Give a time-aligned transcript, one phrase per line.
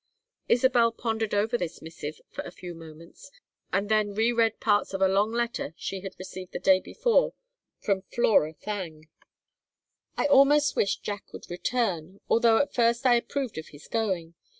[0.49, 3.29] Isabel pondered over this missive for a few moments
[3.71, 7.35] and then reread parts of a long letter she had received the day before
[7.77, 9.09] from Flora Thangue."...
[10.17, 14.33] I almost wish Jack would return, although at first I approved of his going.